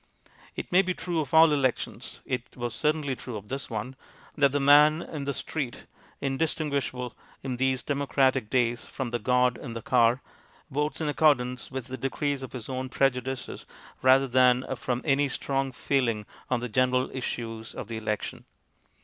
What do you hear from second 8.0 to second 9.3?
cratic days from the